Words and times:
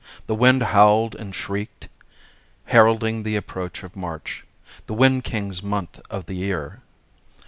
The 0.25 0.33
wind 0.33 0.63
howled 0.63 1.13
and 1.13 1.35
shrieked, 1.35 1.87
heralding 2.65 3.21
the 3.21 3.35
approach 3.35 3.83
of 3.83 3.95
March, 3.95 4.43
the 4.87 4.95
Wind 4.95 5.23
King's 5.23 5.61
month 5.61 5.99
of 6.09 6.25
the 6.25 6.33
year. 6.37 6.81